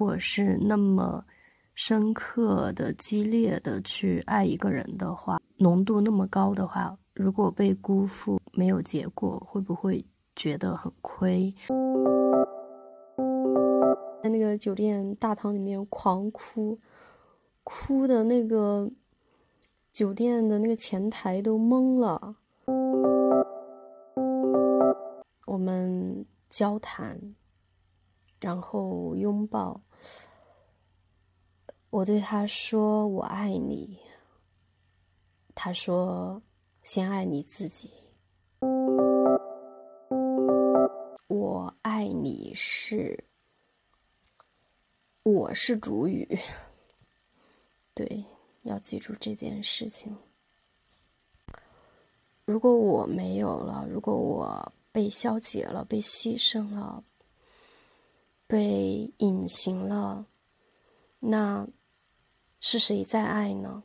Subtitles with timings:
[0.00, 1.24] 如果是那么
[1.74, 10.06] 深刻的、激烈的去爱一个人的话，浓度那么高的话，如果被辜负没有结果，会不会
[10.36, 11.52] 觉得很亏？
[14.22, 16.78] 在那个酒店大堂里面狂哭，
[17.64, 18.88] 哭的那个
[19.92, 22.36] 酒店的那个前台都懵了。
[25.44, 27.20] 我们交谈，
[28.40, 29.80] 然后拥抱。
[31.90, 33.98] 我对他说：“我爱你。”
[35.54, 36.42] 他说
[36.84, 37.90] ：“先爱你自己。”
[41.28, 43.24] 我爱你是。
[45.24, 46.38] 我是主语，
[47.92, 48.24] 对，
[48.62, 50.16] 要记住这件事情。
[52.46, 57.04] 如果我没有了，如果我被消解了、被牺牲了、
[58.48, 60.26] 被隐形了，
[61.20, 61.68] 那
[62.58, 63.84] 是谁在爱呢？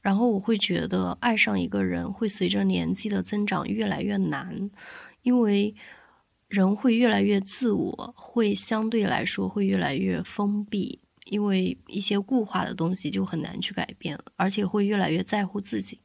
[0.00, 4.70] 然后我会觉得，爱上一个人会随着年纪的增长越来越难，
[5.22, 5.76] 因为。
[6.48, 16.00] 人会越来越自我，会相对来说会越来越封闭，因为一些固化的东西就很难去改变，而且会越来越在乎自己。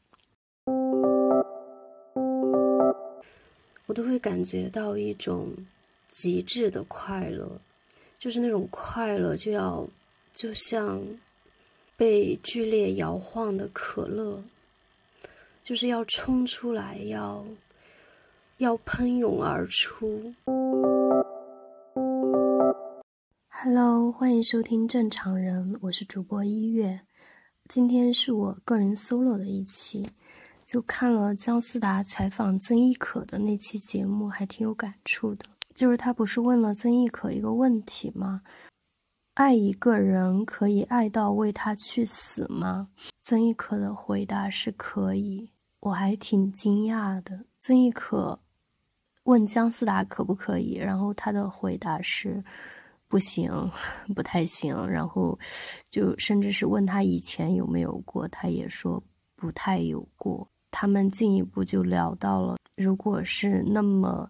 [3.96, 5.52] 都会感觉到一种
[6.10, 7.60] 极致的快乐，
[8.20, 9.88] 就是那种快乐就要
[10.34, 11.02] 就像
[11.98, 14.44] 被剧烈摇晃的可乐，
[15.64, 17.44] 就是要冲出来要。
[18.60, 20.34] 要喷涌而出。
[23.50, 27.02] Hello，欢迎收听正常人，我是主播一月。
[27.68, 30.10] 今天是我个人 solo 的一期，
[30.76, 35.46] 就看了姜思达采访曾轶可的那期节目，还挺有感触的。
[35.74, 38.42] 就是他不是问了曾轶可一个问题吗？
[39.36, 42.90] 爱一个人可以爱到为他去死吗？
[43.22, 45.50] 曾轶可的回答是可以，
[45.80, 47.46] 我还挺惊讶的。
[47.62, 48.38] 曾轶可。
[49.24, 52.44] 问姜思达可不可以，然后他的回答是
[53.08, 53.50] 不行，
[54.14, 54.76] 不太行。
[54.90, 55.40] 然后
[55.90, 59.02] 就甚至是问他以前有没有过，他也说
[59.38, 60.46] 不太有过。
[60.78, 64.30] 他们进一步就聊到了，如果是那么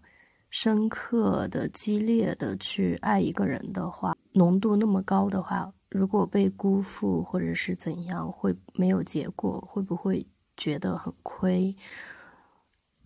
[0.52, 10.24] 深刻的、激烈的去爱一个人的话，浓度那么高的话，如果被辜负或者是怎样，会没有结果，会不会
[10.56, 11.76] 觉得很亏？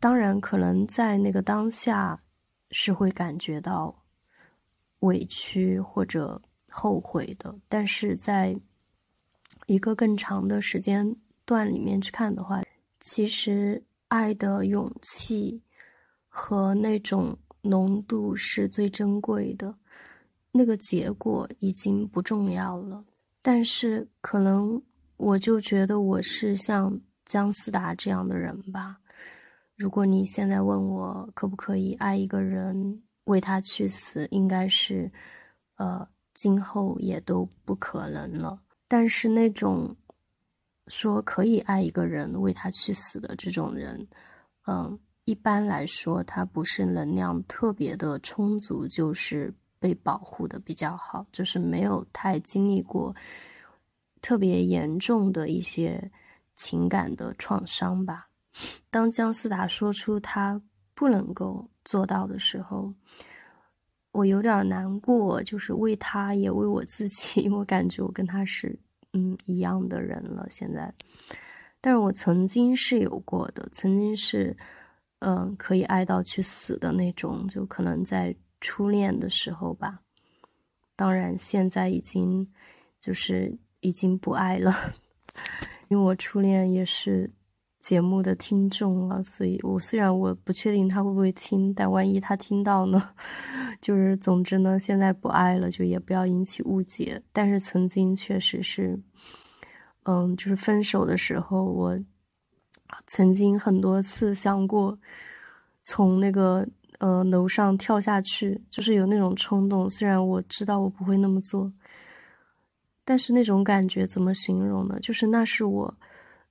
[0.01, 2.19] 当然，可能在那个当下
[2.71, 4.03] 是会感觉到
[4.99, 8.59] 委屈或者后悔的，但是在
[9.67, 12.61] 一个更长的时间段里面去看的话，
[12.99, 15.61] 其实爱的勇气
[16.27, 19.75] 和那种浓度是最珍贵的，
[20.51, 23.05] 那个结果已经不重要了。
[23.41, 24.81] 但是可能
[25.17, 28.97] 我就觉得我是像姜思达这样的人吧。
[29.75, 35.09] 如果你现在问我可不可以爱一个人，为他去死，应该是，
[35.77, 38.59] 呃，今后也都不可能了。
[38.89, 39.95] 但是那种
[40.89, 44.05] 说可以爱一个人，为他去死的这种人，
[44.67, 53.15] 嗯，一般来说他不是能量特别的充足，就是被保护的比较好，就是没有太经历过
[54.21, 56.11] 特别严重的一些
[56.55, 58.27] 情感的创伤吧。
[58.89, 60.61] 当姜思达说出他
[60.93, 62.93] 不能够做到的时候，
[64.11, 67.47] 我有点难过，就是为他也为我自己。
[67.47, 68.77] 我感觉我跟他是
[69.13, 70.47] 嗯一样的人了。
[70.49, 70.93] 现在，
[71.81, 74.55] 但是我曾经是有过的，曾经是
[75.19, 80.01] 嗯可以爱到去死的那种，就可能在初恋的时候吧。
[80.95, 82.51] 当然，现在已经
[82.99, 84.73] 就是已经不爱了，
[85.89, 87.29] 因为我初恋也是。
[87.79, 93.01] 节目的听众了，所以我虽然我不确定他会不会听，但万一他听到呢？
[93.81, 97.21] 就是总之呢，现在不爱了，就也不要引起误解。
[97.31, 98.99] 但是曾经确实是，
[100.03, 101.97] 嗯，就是分手的时候，我
[103.07, 104.99] 曾经很多次想过
[105.83, 106.67] 从那个
[106.99, 109.89] 呃楼上跳下去，就是有那种冲动。
[109.89, 111.71] 虽然我知道我不会那么做，
[113.05, 114.99] 但是那种感觉怎么形容呢？
[114.99, 115.97] 就是那是我。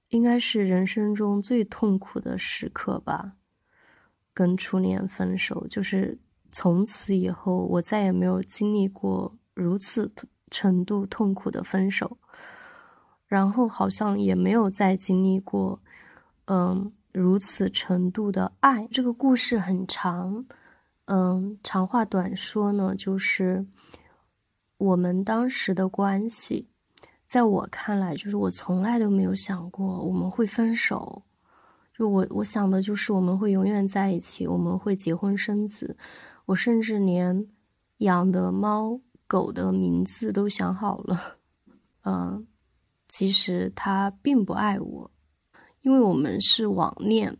[0.08, 3.32] 应该是人生中最痛苦的时刻吧，
[4.32, 6.18] 跟初恋分手，就是
[6.50, 10.10] 从此以后我再也没有经历过如此
[10.50, 12.16] 程度痛苦的分手，
[13.26, 15.78] 然后好像也没有再经历过，
[16.46, 18.86] 嗯，如此程度的爱。
[18.90, 20.46] 这个故事很长，
[21.04, 23.66] 嗯，长话短说呢，就是
[24.78, 26.66] 我们当时的关系，
[27.28, 31.22] 在我看来，就是我从来都没有想过我们会分手。
[31.92, 35.94] 就我我想的就是我们会永远在一起，我们会结婚生子。
[36.46, 37.46] 我甚至连
[37.98, 41.36] 养的猫狗的名字都想好了。
[42.04, 42.46] 嗯，
[43.08, 45.10] 其实他并不爱我，
[45.82, 47.36] 因为我们是网恋。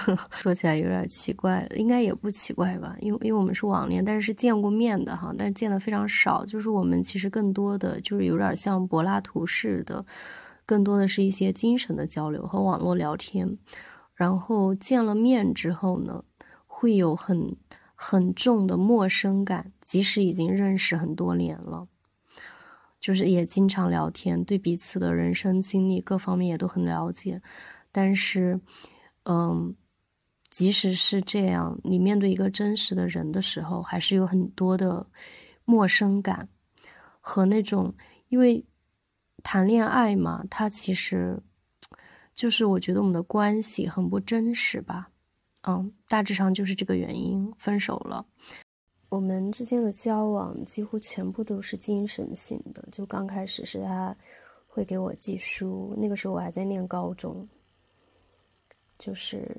[0.30, 2.96] 说起来有点奇怪，应该也不奇怪吧？
[3.00, 6.44] 因为因为我们是网恋，但是是见过面的哈，但是见的非常少。
[6.46, 10.04] 就是我们其实更多的就是有点像柏拉图式的。
[10.68, 13.56] 更多的是一些精神的交流和网络聊天，
[14.16, 16.24] 然后见了面之后呢，
[16.66, 17.56] 会有很
[17.94, 21.86] 很重的陌生感，即使已经认识很多年了，
[23.00, 27.40] 就是也经常聊天，对彼此的人生经历各方面也都很了解，
[27.92, 28.58] 但是，
[29.28, 29.74] 嗯，
[30.50, 35.06] 即使是这样，你面对一个真实的人的时候，还是有很多的
[35.64, 36.48] 陌生感
[37.20, 37.94] 和那种
[38.28, 38.64] 因为。
[39.42, 41.40] 谈恋爱嘛，它其实
[42.34, 45.08] 就是我觉得我们的关系很不真实吧，
[45.68, 48.26] 嗯，大致上就是这个原因分手了。
[49.08, 54.16] 我们之间的交往几乎全部都是精神性的，就刚开始是他
[54.66, 57.48] 会给我寄书，那个时候我还在念高中，
[58.98, 59.56] 就是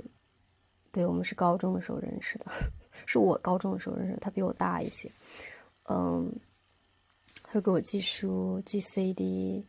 [0.92, 2.46] 对我们是高中的时候认识的，
[3.06, 5.12] 是我高中的时候认识，他比我大一些，
[5.90, 6.32] 嗯，
[7.50, 9.66] 会给我寄书、寄 CD。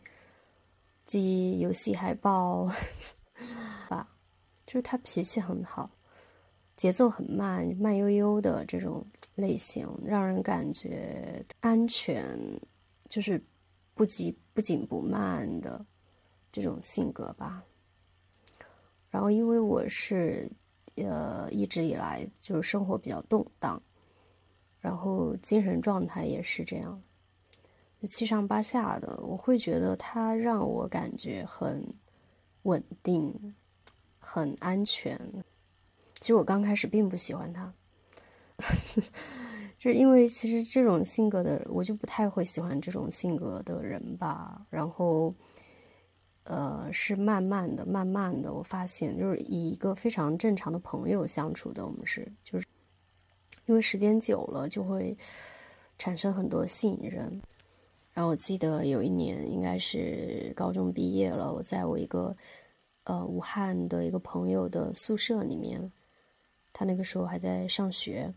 [1.07, 2.71] 寄游戏海报
[3.89, 4.07] 吧，
[4.67, 5.91] 就是他脾气很好，
[6.77, 9.03] 节奏很慢，慢悠悠的这种
[9.35, 12.39] 类型，让人感觉安全，
[13.09, 13.43] 就是
[13.95, 15.83] 不急不紧不慢的
[16.53, 17.65] 这种性格吧。
[19.11, 20.51] 然后，因为我是
[20.97, 23.81] 呃一直以来就是生活比较动荡，
[24.81, 27.03] 然后精神状态也是这样。
[28.09, 31.85] 七上八下的，我会觉得他让我感觉很
[32.63, 33.55] 稳定、
[34.19, 35.19] 很安全。
[36.21, 37.73] 其实我刚开始并不喜欢他，
[39.79, 44.65] 就是因为其实这种性格的我就不太会喜欢这种性格的人吧。
[44.71, 45.35] 然后，
[46.49, 52.67] 呃，是慢慢的、慢慢的，我发现就是以一个非常正常的朋友相处的，我们是就是
[53.67, 55.15] 因为时间久了就会
[55.99, 57.39] 产生很多信任。
[58.15, 62.35] 然后我记得有一年，应该是高中毕业了，我在我一个
[63.05, 65.93] 呃武汉的一个朋友的宿舍里面，
[66.73, 68.33] 他那个时候还在上学，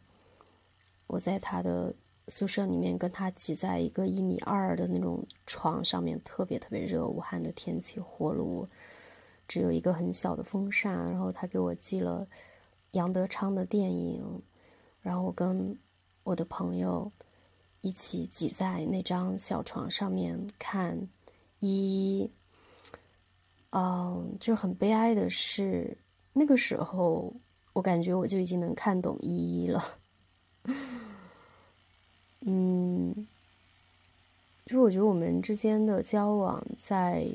[1.07, 1.95] 我在他的
[2.31, 8.67] 宿舍里面跟他挤在一个一米二的那种床上面，特别特别热，武汉的天气火炉，
[9.47, 12.25] 只有一个很小的风扇，然后他给我寄了
[12.91, 14.41] 杨德昌的电影，
[15.01, 15.77] 然后我跟
[16.23, 17.11] 我的朋友。
[17.83, 20.95] 一起挤在那张小床上面看
[21.61, 22.31] 依依，
[23.71, 25.97] 嗯，就很悲哀的是，
[26.31, 27.33] 那个时候
[27.73, 29.83] 我感觉我就已经能看懂依依了，
[32.41, 33.27] 嗯，
[34.65, 37.27] 就是我觉得我们之间的交往在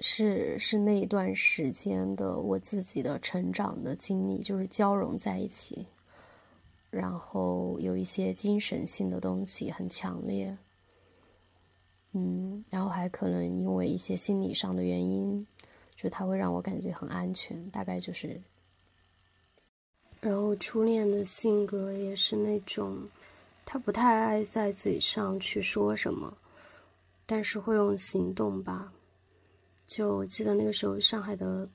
[0.00, 5.86] 是是那一段时间的我自己的成长的经历，就是交融在一起。
[6.90, 10.56] 然后有一些精神性的东西很强烈，
[12.12, 15.46] 嗯，然后还可能因为一些心理上的原因，
[15.96, 18.40] 就他会让我感觉很安全，大概就是。
[20.24, 22.96] 然后初恋的性格也是那种，
[23.66, 26.34] 他不太爱在嘴上去说什么，
[27.26, 28.90] 但是会用行动吧。
[29.86, 31.68] 就我记得那个时候上海的，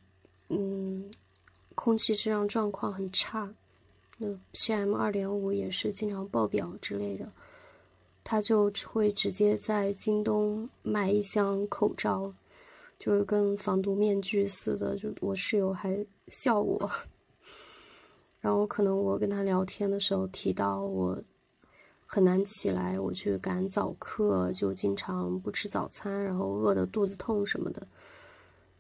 [0.47, 1.11] 嗯，
[1.75, 3.53] 空气质量状况很差。
[4.17, 7.31] 那 PM 二点五也是经常爆表之类的，
[8.23, 12.33] 他就会直接在京东买一箱口罩，
[12.97, 14.97] 就是跟防毒面具似的。
[14.97, 16.89] 就我室友还笑我，
[18.39, 21.21] 然后可能我跟他聊天的时候提到我
[22.05, 27.87] 很难起来，我去赶早课，就经常不吃早餐，然后饿得肚子痛什么的，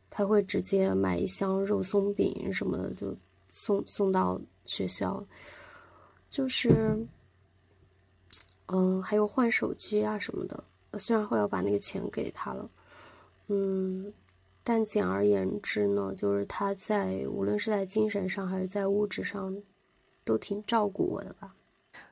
[0.09, 3.15] 他会直接买一箱肉松饼什么的，就
[3.49, 4.39] 送送到。
[4.65, 5.25] 学校，
[6.29, 6.69] 就是，
[8.67, 10.63] 嗯，还有换手机啊什么的。
[10.99, 12.69] 虽然后来我把那个钱给他了，
[13.47, 14.13] 嗯，
[14.69, 19.51] 但简而言之呢，就是他在无论是在精神上还是在物质上，
[20.23, 21.55] 都挺照顾我的吧。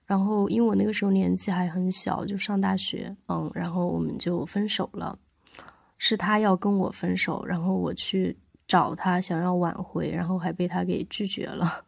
[0.07, 5.15] 然后，因为我那个时候年纪还很小，就上大学，嗯，然后我们就分手了。
[5.99, 8.35] 是他要跟我分手，然后我去
[8.67, 11.85] 找他想要挽回，然后还被他给拒绝了。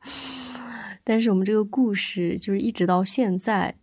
[1.04, 3.74] 但是我们这个故事就是一直到现在，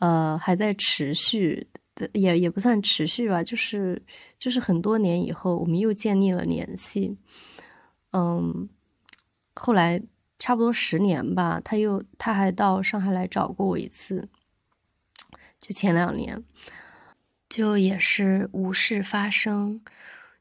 [0.00, 1.68] 呃，还在持续，
[2.12, 4.02] 也也不算持续吧，就是
[4.38, 7.16] 就是很多年以后，我们又建立了联系。
[8.12, 8.68] 嗯，
[9.54, 10.02] 后来
[10.38, 14.28] 差不多十年吧，他又他还到上海来找过我一次，
[15.60, 16.42] 就前两年，
[17.48, 19.80] 就也是无事发生，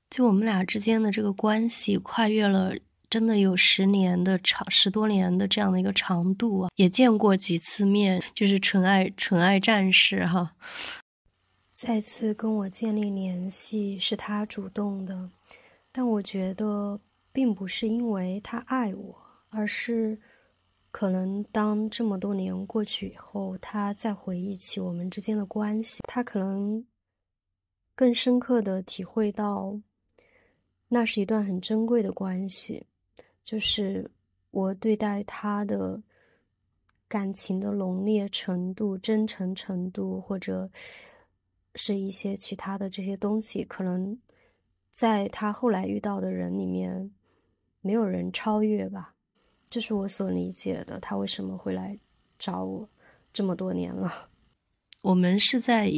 [0.09, 2.73] 就我们俩之间的这个关系跨越了。
[3.09, 10.49] 真的有十年的长，十多年的这样的一个长度啊，也见过几次面，就是纯爱纯爱战士哈。
[11.83, 15.27] 再次跟我建立联系是他主动的，
[15.91, 16.99] 但我觉得
[17.33, 19.15] 并不是因为他爱我，
[19.49, 20.15] 而是
[20.91, 26.85] 可能当这么多年过去以后，他再回忆起我们之间的关系，他可能
[27.95, 29.75] 更深刻的体会到，
[30.87, 32.85] 那是一段很珍贵的关系。
[33.43, 34.07] 就是
[34.51, 35.99] 我对待他的
[37.07, 40.69] 感情的浓烈程度、真诚程度，或者
[41.75, 44.19] 是一些其他的这些东西，可能
[44.89, 47.11] 在他后来遇到的人里面，
[47.81, 49.15] 没有人超越吧。
[49.69, 50.99] 这是我所理解的。
[50.99, 51.97] 他为什么会来
[52.37, 52.89] 找我
[53.31, 54.29] 这么多年了？
[55.01, 55.91] 我们是在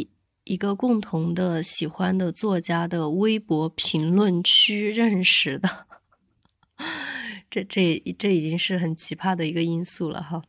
[0.43, 5.87] 一个共同的喜欢的作家的微博评论区认识的。
[7.49, 10.41] 这这这已经是很奇葩的一个因素了哈，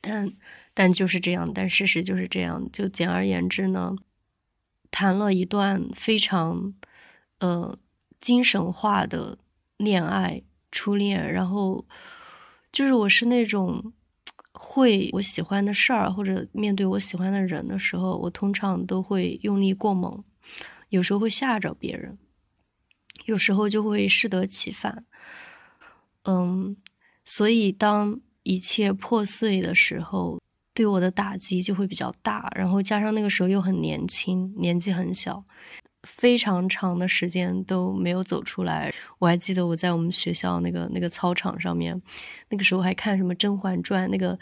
[0.00, 0.32] 但
[0.74, 2.68] 但就是这样，但事实就是这样。
[2.72, 3.94] 就简而言之呢，
[4.90, 6.74] 谈了一段非常
[7.38, 7.78] 呃
[8.20, 9.38] 精神化的
[9.76, 11.86] 恋爱初恋，然后
[12.72, 13.92] 就是我是那种
[14.52, 20.24] 会我喜欢的事儿或者面对我喜欢的人的时候，我通常都会用力过猛，
[20.88, 22.16] 有时候会吓着别人，
[23.26, 25.04] 有时候就会适得其反。
[26.24, 26.76] 嗯，
[27.24, 30.40] 所以当一切破碎的时候，
[30.74, 32.50] 对我的打击就会比较大。
[32.54, 35.44] 然后加上那个时候又很年轻，年纪很小，
[36.02, 38.92] 非常长的时间都没有走出来。
[39.18, 42.00] 我还记得我在我们学校那个那个操场上面，
[42.48, 44.38] 那个时候还看什么《甄嬛传》，那个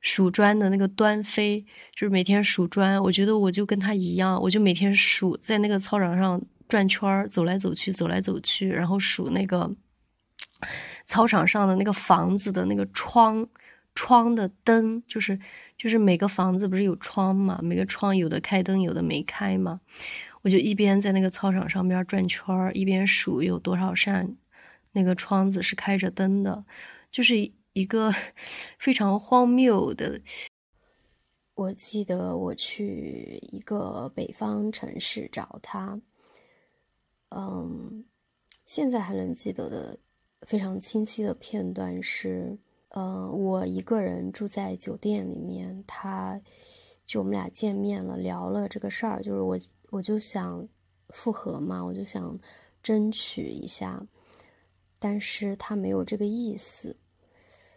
[0.00, 1.60] 数砖的那个端妃，
[1.92, 3.02] 就是每天数砖。
[3.02, 9.70] 我觉得我就跟他一样，我就每天数，在那个操场上转圈儿，走来走去，走来走去，然后数那个。
[11.06, 13.46] 操场上的那个房子的那个窗，
[13.98, 15.36] 窗的灯，就是
[15.76, 17.58] 就是每个房子不是有窗嘛？
[17.60, 19.80] 每个窗有的开灯，有的没开嘛。
[20.42, 24.36] 我就一边在那个操场上边转圈儿，一边数有多少扇
[24.92, 26.64] 那个窗子是开着灯的，
[27.10, 28.14] 就是一个
[28.78, 30.20] 非常荒谬的。
[31.56, 36.00] 我记得我去一个北方城市找他，
[37.30, 38.04] 嗯，
[38.64, 39.98] 现在还能记得的。
[40.46, 42.56] 非常清晰的片段是，
[42.98, 46.40] 呃，我一个人住在酒店里面，他
[47.04, 49.56] 就我们俩见面了，聊了这个事儿，就是我
[49.90, 50.66] 我就想
[51.10, 52.36] 复合嘛，我就想
[52.82, 54.04] 争取一下，
[54.98, 56.96] 但是他没有这个意思，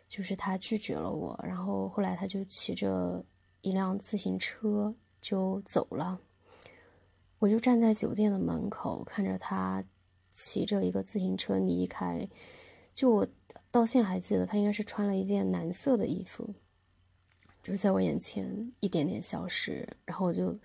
[0.07, 3.23] 就是他拒绝了我，然后后来他就骑着
[3.61, 6.19] 一辆自行车就走了，
[7.37, 9.83] 我就站在酒店的门口看着他。
[10.33, 12.25] 骑着一个自行车离开，
[12.95, 13.27] 就我
[13.71, 16.53] 到现在还记得，他应该是穿了一件蓝色的衣服，
[17.63, 19.87] 就是在我眼前一点点消失。
[20.05, 20.55] 然后我就，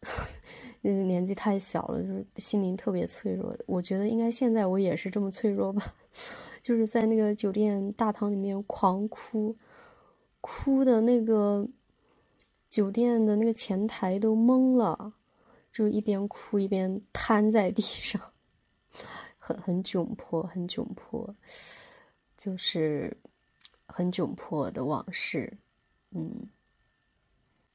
[0.82, 3.54] 嗯，年纪太小了，就是心灵特别脆弱。
[3.66, 5.94] 我觉得应该现在我也是这么脆弱吧，
[6.62, 9.54] 就是在那个酒店大堂里面狂哭，
[10.40, 11.68] 哭的那个
[12.70, 15.12] 酒店的那个前台都懵了，
[15.70, 18.20] 就一边哭一边瘫在地上。
[19.38, 21.34] 很很窘迫，很窘迫，
[22.42, 23.16] 就是
[23.86, 25.58] 很窘迫的往事。
[26.10, 26.48] 嗯，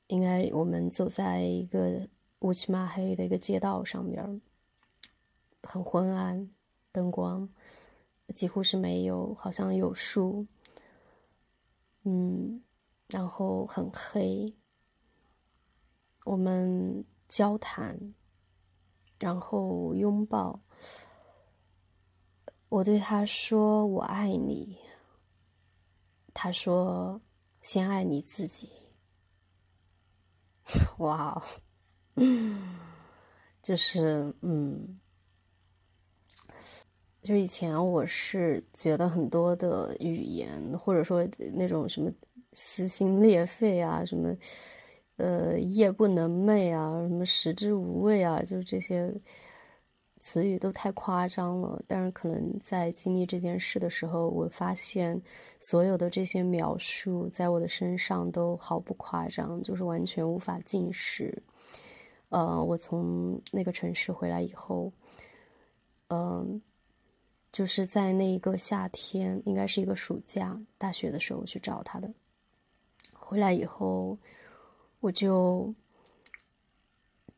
[0.07, 2.05] 应该我们走在一个
[2.39, 4.41] 乌漆嘛黑的一个街道上边，
[5.63, 6.49] 很昏暗，
[6.91, 7.47] 灯光
[8.35, 10.45] 几乎是没有，好像有树。
[12.03, 12.61] 嗯，
[13.07, 14.53] 然后很黑，
[16.25, 18.13] 我们交谈，
[19.17, 20.59] 然后拥抱。
[22.69, 24.77] 我对他说：“我爱你。”
[26.33, 27.21] 他说
[27.63, 28.69] ：“先爱你自己。
[30.99, 31.41] ”哇，
[33.61, 34.99] 就是嗯，
[37.23, 42.11] 就以前我是觉得很多的语言，或者说那种什么
[42.51, 44.35] 撕心裂肺啊，什么
[45.15, 49.13] 呃夜不能寐啊，什么食之无味啊，就是这些。
[50.27, 51.81] 词语都太夸张了。
[51.87, 55.21] 但是可能在经历这件事的时候，我发现
[55.61, 61.41] 所有的这些描述在我的身上都毫不夸张，就是完全无法进食。
[62.27, 64.91] 呃，我从那个城市回来以后，
[66.09, 66.61] 嗯，
[67.53, 72.11] 就是在那一个夏天，应该是一个暑假，大学的时候去找他的。
[73.13, 74.17] 回来以后，
[74.99, 75.73] 我就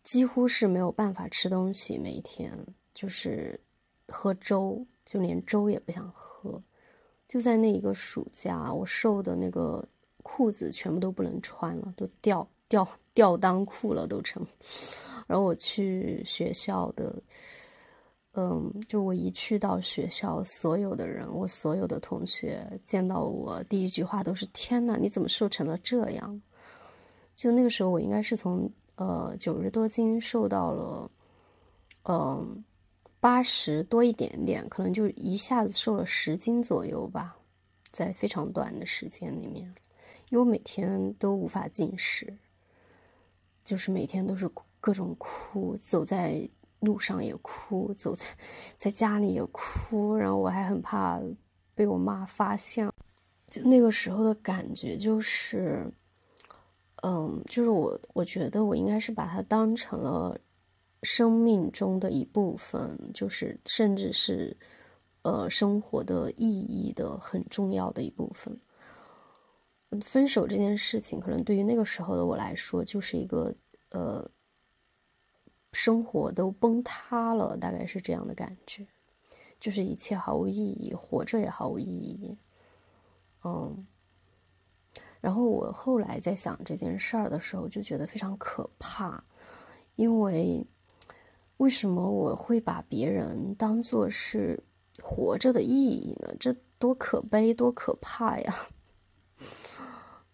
[0.04, 2.52] 几乎是没有办法吃东西，每一天
[3.00, 3.58] 就是
[4.10, 6.62] 喝粥，就连粥也不想喝。
[7.30, 9.88] 就在那一个暑假，我瘦的那个
[10.22, 12.46] 裤子全部都不能穿了，都掉。
[12.68, 14.46] 吊吊裆裤了都成，
[15.26, 17.20] 然后我去学校的，
[18.34, 26.40] 嗯，就我一去到学校，所有的人，我所有的同学见到我第一句话都是：“天呐，你怎么瘦成了这样？”
[27.34, 31.12] 就那个时候，我应该是从呃九十多斤瘦到了，
[32.04, 32.64] 嗯，
[33.20, 37.38] 八十多一点点，可能就一下子瘦了十斤左右吧，
[37.92, 39.66] 在非常短的时间里面，
[40.30, 42.38] 因为我每天都无法进食。
[43.66, 44.50] 就是每天都是
[44.80, 46.50] 各种哭，走在
[46.80, 48.26] 路上也哭，走在
[48.78, 51.20] 在家里也哭，然后我还很怕
[51.76, 52.92] 被我妈发现。
[53.48, 55.86] 就那个时候的感觉就是，
[57.04, 60.40] 嗯，就是我我觉得我应该是把它当成了
[61.04, 64.56] 生命中的一部分，就是甚至是
[65.22, 68.60] 呃生活的意义的很重要的一部分。
[70.02, 73.56] 分手这件事情，可能对于那个时候的我来说，就是一个
[73.90, 74.30] 呃，
[75.72, 78.86] 生活都崩塌了，大概是这样的感觉，
[79.60, 82.38] 就是一切毫无意义，活着也毫无意义。
[83.44, 83.88] 嗯，
[85.22, 89.24] 然后我后来在想这件事儿的时候，就觉得非常可怕，
[89.96, 90.64] 因为
[91.60, 94.64] 为什么我会把别人当做是
[95.04, 96.34] 活着的意义呢？
[96.40, 98.54] 这多可悲，多可怕呀！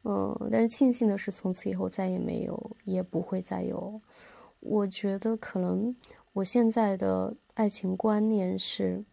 [0.03, 3.99] 嗯，但是庆幸的是，从此以后再也没有，也不会再有。
[4.59, 5.95] 我觉得可能
[6.33, 9.03] 我现在的爱情观念是，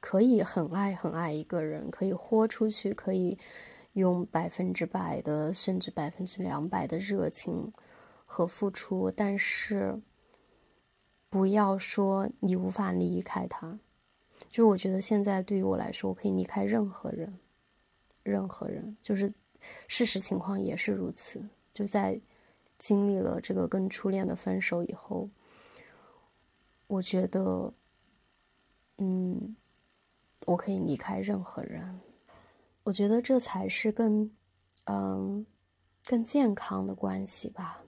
[0.00, 3.38] 可以很爱很爱一个人，可以豁出去，可以
[3.94, 7.72] 用百分之百的，甚至百分之两百的热情
[8.26, 9.98] 和付出，但是
[11.36, 13.78] 不要说你无法离开他。
[14.48, 17.38] 就我觉得现在对于我来说，我可以离开任何人。
[18.22, 19.30] 任何人，就是
[19.86, 21.46] 事实情况也是如此。
[21.74, 22.18] 就在
[22.78, 25.28] 经历了这个跟初恋的分手以后，
[26.86, 27.70] 我觉得，
[28.96, 29.54] 嗯，
[30.46, 32.00] 我可以离开任何人。
[32.82, 34.30] 我觉得这才是更，
[34.84, 35.44] 嗯，
[36.06, 37.84] 更健康的关系吧。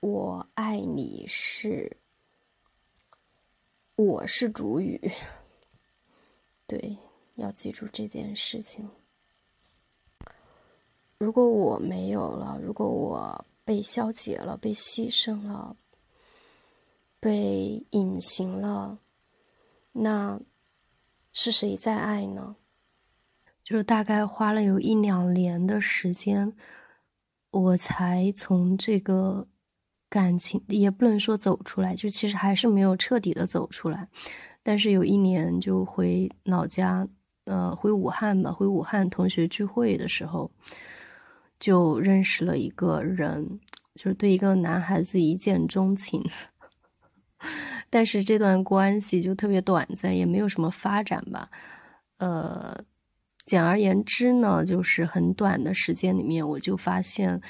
[0.00, 1.96] 我爱你是，
[3.96, 5.12] 我是主语。
[6.66, 6.96] 对，
[7.34, 8.88] 要记住这件事情。
[11.18, 15.76] 如果我没有了，如果我被消解了，被牺牲了，
[17.20, 18.98] 被隐形了，
[19.92, 20.40] 那
[21.32, 22.56] 是谁在爱呢？
[23.62, 26.56] 就是大概花了有一两年的时间，
[27.50, 29.46] 我才从这个
[30.12, 34.06] 感情也不能说走出来，就其实还是没有彻底的走出来。
[34.62, 37.08] 但是有一年就回老家，
[37.46, 40.50] 呃，回武汉吧，回武汉同学聚会的时候。
[41.58, 43.60] 就认识了一个人，
[43.94, 46.20] 就是对一个男孩子一见钟情，
[47.88, 51.48] 但是这段关系就特别短暂，也没有什么发展吧。
[52.18, 52.84] 呃，
[53.46, 57.40] 简而言之呢，就是很短的时间里面，我就发现，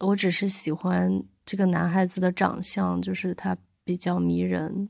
[0.00, 4.88] 我只是喜欢这个男孩子的长相，就是他比较迷人，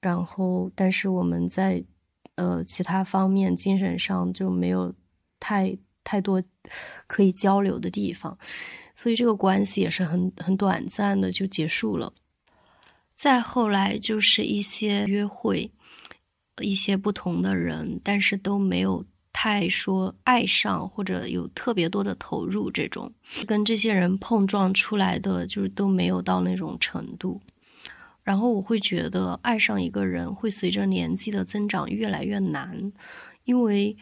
[0.00, 1.84] 然后，但是我们在
[2.36, 4.94] 呃其他方面精神上就没有
[5.40, 5.78] 太。
[6.04, 6.42] 太多
[7.06, 8.38] 可以交流的地方，
[8.94, 12.14] 所以这个关系也是很很短暂的就结束了。
[13.14, 15.70] 再后来就是一些约会，
[16.62, 22.70] 一些不同的人，但是都没有太说爱上或者有特别多的投入。
[22.70, 23.12] 这种
[23.46, 27.40] 跟这些人碰撞出来的就是都没有到那种程度。
[28.22, 32.92] 然后我会觉得爱上一个人会随着年纪的增长越来越难，
[33.44, 33.96] 因为。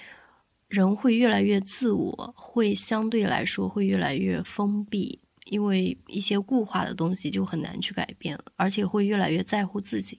[0.69, 10.19] 人会越来越自我，会相对来说会越来越封闭，因为一些固化的东西就很难去改变，而且会越来越在乎自己，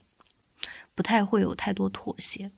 [0.94, 2.50] 不太会有太多妥协，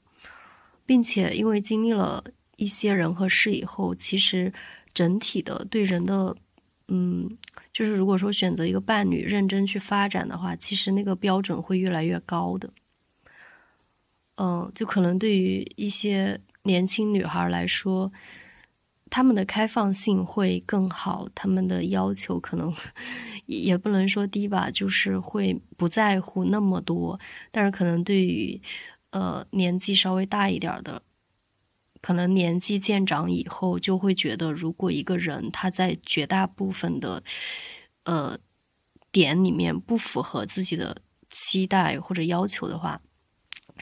[0.87, 2.23] 并且因为经历了
[2.61, 4.53] 一些人和事以后，其实
[4.93, 6.37] 整体的对人的
[6.89, 7.39] 嗯，
[7.73, 12.71] 就是如果说选择一个伴侣认真去发展的话，其实那个标准会越来越高的。
[14.37, 18.13] 嗯，就可能对于一些年轻女孩来说，
[19.09, 22.75] 他们的开放性会更好，他们的要求可能
[23.47, 27.19] 也不能说低吧，就是会不在乎那么多。
[27.51, 28.61] 但是可能对于
[29.13, 31.01] 呃年纪稍微大一点的。
[32.03, 37.23] 可能年纪渐长以后，就会觉得，如果一个人他在绝大部分的，
[38.05, 38.39] 呃，
[39.13, 43.01] 点里面不符合自己的期待或者要求的话，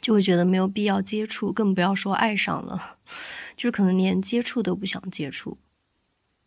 [0.03, 2.97] 就会觉得没有必要接触，更不要说爱上了，
[3.57, 5.57] 就是可能连接触都不想接触。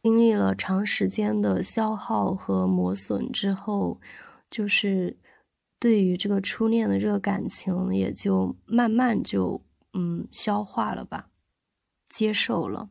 [0.03, 4.01] 经历了长时间的消耗和磨损之后，
[4.49, 5.15] 就是
[5.79, 9.62] 对于这个初恋的这个感情，也就慢慢就
[9.93, 11.27] 嗯消化了吧。
[12.12, 12.88] 接受了，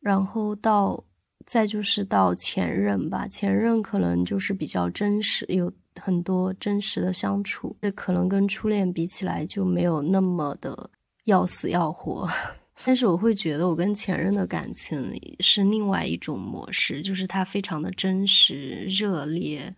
[0.00, 1.02] 然后到
[1.46, 10.90] 再就是到前任吧，前任可能就是比较真实，有很多真实的相处，这可能跟初恋比起来就没有那么的
[11.24, 12.28] 要死要活。
[12.84, 19.74] 但是我会觉得我跟前任的感情是另外一种模式，就是他非常的真实、热烈，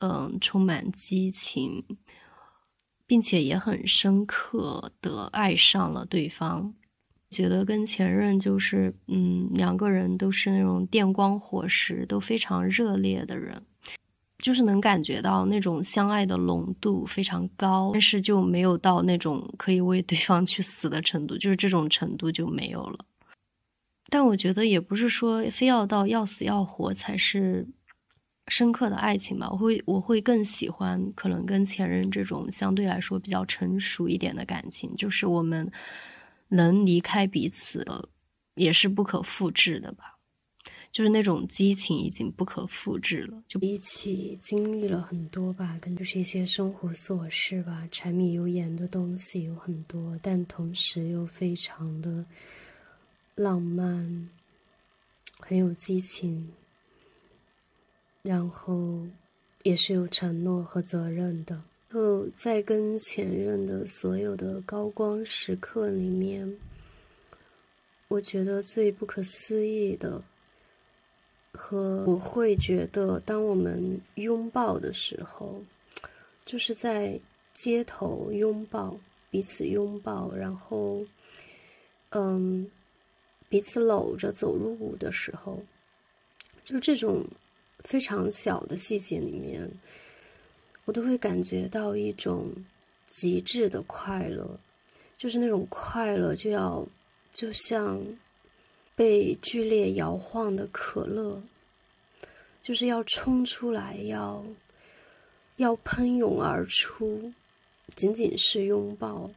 [0.00, 1.82] 嗯，充满激情，
[3.06, 6.74] 并且也很深刻的爱上了对方。
[7.30, 13.62] 觉得跟前任就是，嗯，两个人都是那种电光火石，都非常热烈的人，
[14.38, 23.04] 就是能感觉到那种相爱的浓度非常高，但是就没有到那种可以为对方去死的程度，就是这种程度就没有了。
[24.08, 27.64] 但我觉得也不是说非要到要死要活才是
[28.48, 35.70] 深刻的爱情吧，我会我会更喜欢可能跟前任这种相对来说比较成熟一点的感情，就是我们。
[36.50, 38.08] 能离开彼此了，
[38.54, 40.18] 也是不可复制的吧？
[40.92, 43.42] 就是那种激情已经不可复制了。
[43.46, 52.24] 就一起经历了很多吧，跟就是一些生活琐事吧，柴米油盐的东西有很多，但同时又非常的
[53.36, 54.28] 浪漫，
[55.38, 56.52] 很有激情，
[58.22, 59.06] 然后
[59.62, 61.62] 也是有承诺和责任的。
[61.92, 66.56] 后在跟前任的所有的高光时刻里面，
[68.08, 70.22] 我觉得最不可思议的，
[71.52, 75.60] 和我会觉得，当我们拥抱的时候，
[76.44, 77.18] 就是在
[77.54, 78.96] 街头拥抱，
[79.28, 81.04] 彼此拥抱，然后，
[82.10, 82.70] 嗯，
[83.48, 85.60] 彼此搂着走路的时候，
[86.64, 87.26] 就这种
[87.80, 89.68] 非常小的细节里面。
[90.84, 92.52] 我都会感觉到一种
[93.08, 94.58] 极致的快乐，
[95.16, 96.86] 就是那种快乐就要
[97.32, 98.00] 就像
[98.94, 101.42] 被剧烈摇晃的可乐，
[102.60, 104.44] 就是要冲出来，要
[105.56, 107.32] 要喷涌而出。
[107.96, 109.28] 仅仅是拥抱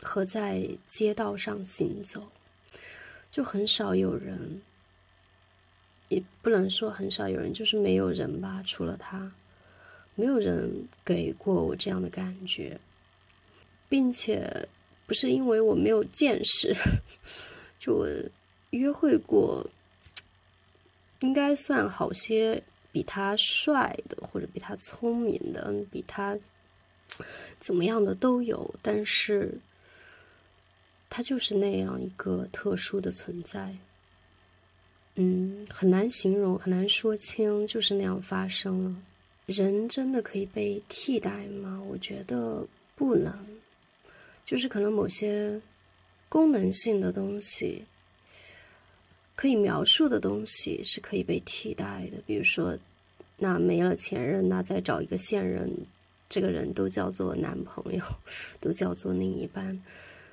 [0.00, 2.26] 和在街道上行走，
[3.30, 4.62] 就很少有人，
[6.08, 9.30] 也不能说很少有人，就是没有人吧，除了他。
[10.16, 12.76] 没有人给过我这样的感觉，
[13.88, 14.68] 并且
[15.06, 16.74] 不是因为我没有见识，
[17.78, 18.08] 就我
[18.70, 19.64] 约会过，
[21.20, 26.36] 应该算好些比他帅的，或者比他聪明的，比他
[27.60, 29.58] 怎么样的都有，但是
[31.08, 33.76] 他就是那样一个特殊的存在，
[35.14, 38.96] 嗯，很难形容，很难说清，就是那样发生了。
[39.46, 41.80] 人真的可以被替代吗？
[41.88, 43.32] 我觉得不能。
[44.44, 45.60] 就是可能某些
[46.28, 47.84] 功能性的东西，
[49.36, 52.18] 可以描述的东西是可以被替代的。
[52.26, 52.76] 比如说，
[53.36, 55.70] 那没了前任，那再找一个现任，
[56.28, 58.02] 这个人都叫做男朋友，
[58.60, 59.80] 都叫做另一半。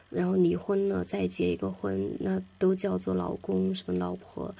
[0.10, 4.56] 然后离婚了，再结一个婚，那都叫做老公什么老婆。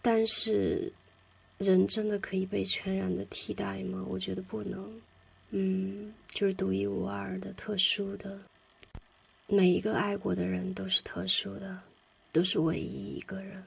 [0.00, 0.90] 但是。
[1.60, 4.02] 人真的可以被全然的替代吗？
[4.08, 5.00] 我觉得不能。
[5.50, 8.38] 嗯，就是独一无二的、特殊的。
[9.46, 11.78] 每一个爱过的人都是特殊的，
[12.32, 13.62] 都是唯一一个人。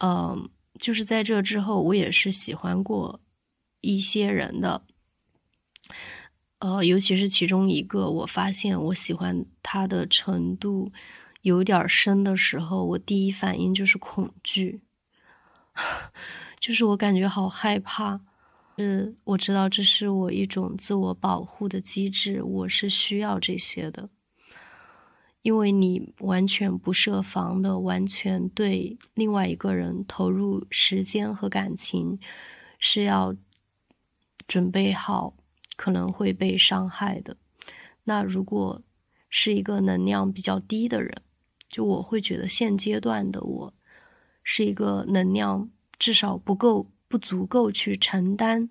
[0.00, 3.18] 嗯，就是在这之后，我也是喜欢过
[3.80, 4.82] 一些人的。
[6.58, 10.92] 呃，尤其是其中一个，我发现我喜欢他的程度
[11.40, 14.80] 有点深的时候，我第一反应就是恐惧。
[16.66, 18.20] 就是我感觉好害怕，
[18.76, 24.10] 是我知道这是我一种自我保护的机制，我是需要这些的，
[25.42, 32.18] 因为你完全不设防的，完全对另外一个人投入时间和感情，
[32.80, 33.32] 是要
[34.48, 35.36] 准备好
[35.76, 37.36] 可能会被伤害的。
[38.02, 38.82] 那如果
[39.30, 41.22] 是一个能量比较低的人，
[41.68, 43.74] 就我会觉得现阶段的我
[44.42, 48.68] 是一个能量至少不够、不足够去承担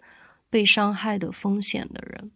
[0.50, 2.32] 被伤害的风险的人，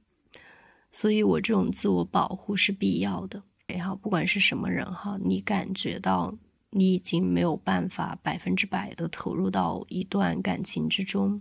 [0.92, 3.42] 所以我这种自我保护是必要的。
[3.68, 6.34] 也好，不管是什么人哈，你感觉到
[6.72, 11.40] 你已经没有办法百分之百的投入到一段感情之中，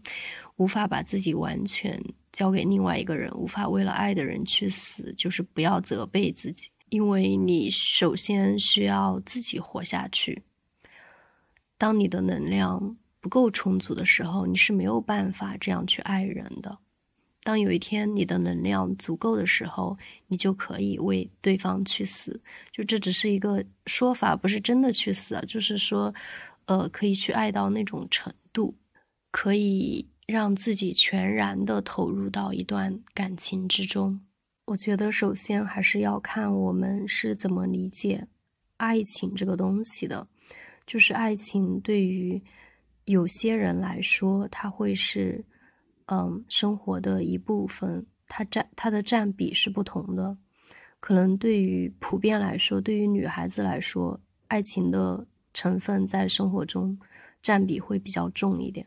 [0.57, 1.99] 无法把自己完全
[2.33, 6.69] 交给另外一个人，无法为了爱的人去死，就是不要责备自己。
[6.91, 10.43] 因为你首先需要自己活下去。
[11.77, 16.79] 当你的能量不够充足的时候，你是没有办法这样去爱人的。
[17.45, 22.39] 当有一天你的能量足够的时候，你就可以为对方去死。
[22.73, 25.43] 就这只是一个说法，不是真的去死啊。
[25.49, 26.13] 就是说，
[26.67, 28.75] 呃，可以去爱到那种程度，
[29.31, 34.21] 可以让自己全然的投入到一段感情之中。
[34.67, 38.27] 我觉得首先还是要看我们是怎么理解
[38.77, 40.27] 爱情这个东西的。
[40.87, 42.43] 就是爱情对于
[43.09, 45.43] 有些人来说，它会是
[46.07, 50.37] 嗯生活的一部分，它占它的占比是不同的。
[51.01, 56.99] 可能对于普遍来说，对于女孩子来说，爱情的成分在生活中
[57.41, 58.87] 占比会比较重一点。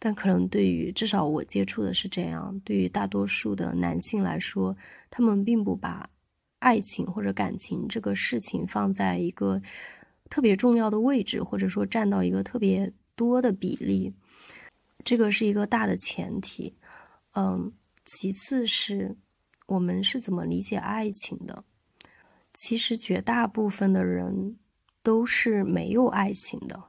[0.00, 4.76] 但可能对于至少我接触的是这样，对于大多数的男性来说，
[5.08, 6.10] 他们并不把
[6.58, 9.62] 爱情或者感情这个事情放在一个
[10.28, 14.12] 特别重要的位置，或者说占到一个特别多的比例。
[15.04, 16.74] 这个是一个大的前提。
[17.34, 17.72] 嗯，
[18.04, 19.16] 其次是
[19.66, 21.64] 我们是怎么理解爱情的？
[22.54, 24.56] 其实绝大部分的人
[25.02, 26.82] 都是没有爱情的，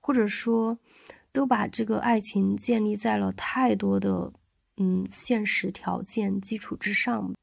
[0.00, 0.78] 或者说。
[1.32, 4.32] 都把这个爱情建立在了太多的
[4.78, 7.34] 嗯现实条件基础之上，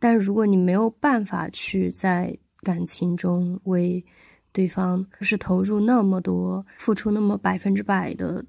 [0.00, 4.04] 但如果你没有办法去在感情中为
[4.52, 8.44] 对方就是投入那么多、付出那么百分之百的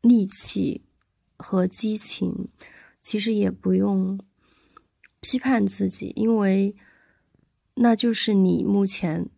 [0.00, 0.82] 力气
[1.36, 2.48] 和激情，
[3.00, 4.18] 其实也不用
[5.20, 6.74] 批判自己，因为
[7.74, 9.28] 那就是你目前。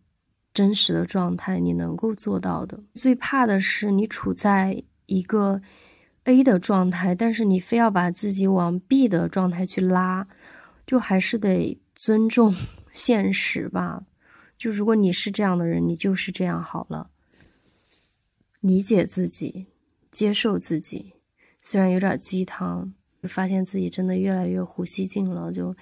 [0.53, 2.81] 真实的状态，你能够做到的。
[2.93, 5.61] 最怕的是你处在一个
[6.23, 10.25] A 的状态，但是你非要把自己往 B 的状态去拉，
[10.87, 12.55] 就还是得尊重
[12.93, 14.03] 现实吧。
[14.57, 17.09] 就如果你是这样的人，你就是这样好了。
[18.59, 19.67] 理解自己，
[20.11, 21.13] 接受自己，
[21.61, 25.75] 虽然有点鸡汤，发现自己真的越来越呼吸进了，就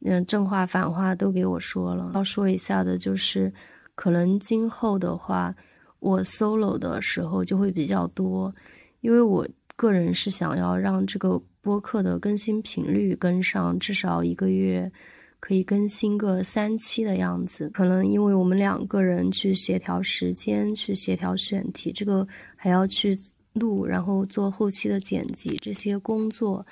[0.00, 2.12] 嗯正话反话都给我说了。
[2.14, 3.52] 要说一下的就是。
[3.96, 5.54] 可能今后的话，
[5.98, 8.54] 我 solo 的时候就会比较多，
[9.02, 14.90] 因为我个人是想要让这个播客的更新频率跟上，至少一个月
[15.40, 17.68] 可以更新个三期的样子。
[17.70, 23.18] 可能因为我们两个人去协调时间，去协调选题，这个还要去
[23.54, 26.64] 录，然后做后期的剪辑，这些工作，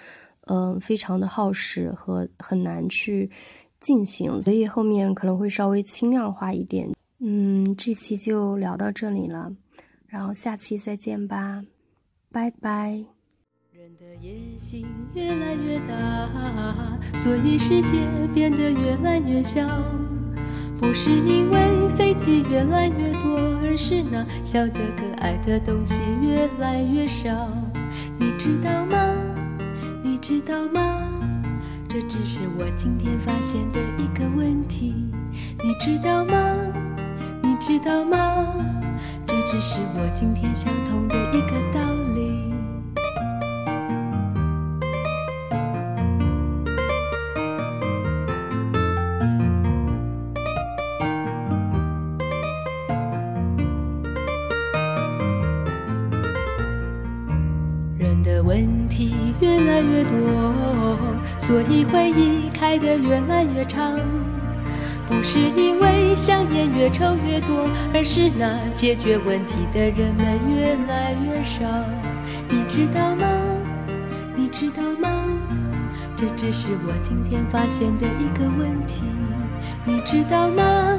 [0.46, 3.30] 嗯，非常的耗时和很难去
[3.80, 6.88] 进行，所以后面可能会稍微轻量化一点。
[7.20, 9.52] 嗯，这期就聊到这里了，
[10.06, 11.64] 然后下期再见吧，
[12.30, 13.17] 拜拜。
[13.88, 16.28] 人的野心越来越大，
[17.16, 19.66] 所以世界变得越来越小。
[20.78, 27.30] 不是因为飞机越来越多，而是那小的可爱的东西越来越少。
[28.18, 28.98] 你知道吗？
[30.02, 31.08] 你知道吗？
[31.88, 34.92] 这只是我今天发现的一个问题。
[35.62, 36.54] 你知道吗？
[37.42, 38.54] 你知道吗？
[39.26, 41.97] 这只是我今天想通的一个道理。
[59.78, 60.98] 来越多，
[61.38, 63.96] 所以回忆开得越来越长。
[65.06, 67.64] 不是因为香烟越抽越多，
[67.94, 71.64] 而是那解决问题的人们越来越少。
[72.48, 73.24] 你知道吗？
[74.36, 75.08] 你知道吗？
[76.16, 79.04] 这只是我今天发现的一个问题。
[79.84, 80.98] 你知道吗？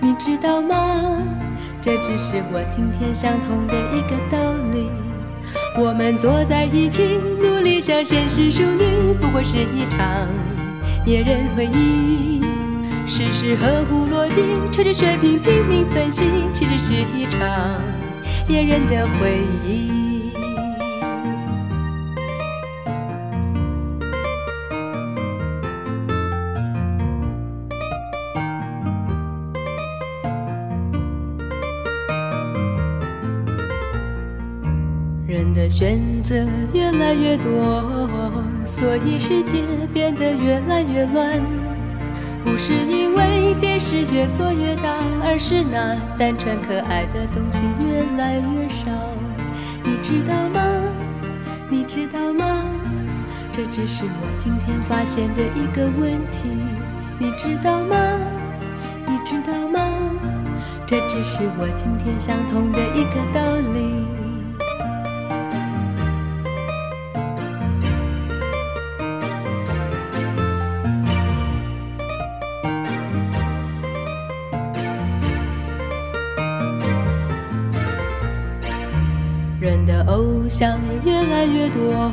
[0.00, 1.20] 你知道吗？
[1.82, 5.07] 这只是我今天想通的一个道理。
[5.80, 10.26] 我们坐在一起，努力向现实淑女，不过是一场
[11.06, 12.42] 野人回忆。
[13.06, 17.80] 事事合乎逻辑，吹着水平拼命分析，其实是一场
[18.48, 19.97] 野人的回忆。
[35.68, 36.34] 选择
[36.72, 37.84] 越来越多，
[38.64, 41.40] 所以世界变得越来越乱。
[42.44, 48.86] 不是因为电视越做越大，而是那单纯可爱的东西越来越少。
[49.84, 50.62] 你知道吗？
[51.68, 52.64] 你知道吗？
[53.52, 56.48] 这只是我今天发现的一个问题。
[57.18, 57.96] 你知道吗？
[59.06, 59.80] 你知道吗？
[60.86, 64.17] 这只是我今天想通的一个道理。
[80.58, 82.12] 想越来越多，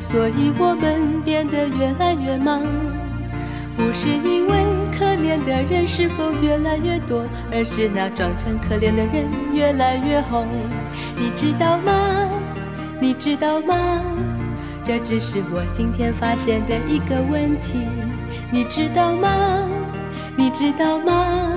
[0.00, 2.60] 所以我们变得越来越忙。
[3.76, 7.22] 不是因为可怜的人是否越来越多，
[7.52, 10.48] 而是那装成可怜的人越来越红。
[11.14, 12.28] 你知道吗？
[13.00, 14.02] 你知道吗？
[14.82, 17.86] 这只是我今天发现的一个问题。
[18.50, 19.68] 你知道吗？
[20.36, 21.56] 你知道吗？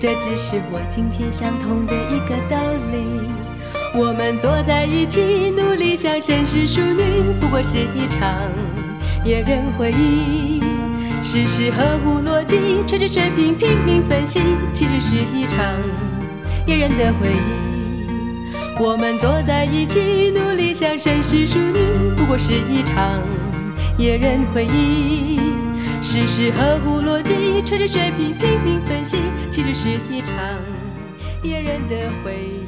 [0.00, 2.56] 这只是我今天想通的一个道
[2.90, 3.33] 理。
[3.96, 8.28] 我们坐在一起，努力像绅士淑女，不过是一场。
[9.24, 10.60] 野人回忆。
[11.22, 14.40] 事实合乎逻辑，吹着水平拼命分析，
[14.74, 15.64] 其实是一场
[16.66, 18.82] 野人的回忆。
[18.82, 21.78] 我们坐在一起，努力像绅士淑女，
[22.16, 23.22] 不过是一场
[23.96, 25.38] 野人回忆。
[26.02, 29.18] 事实合乎逻辑，吹着水平拼命分析，
[29.52, 30.36] 其实是一场
[31.44, 32.63] 野人的回忆。